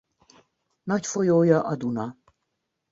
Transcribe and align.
Nagy 0.83 1.05
folyója 1.05 1.63
a 1.63 1.75
Duna. 1.75 2.17